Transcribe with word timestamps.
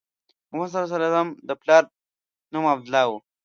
محمد 0.49 0.69
صلی 0.71 0.77
الله 0.79 0.89
علیه 0.97 1.07
وسلم 1.09 1.29
د 1.47 1.49
پلار 1.61 1.83
نوم 2.51 2.65
عبدالله 2.73 3.05
و. 3.09 3.11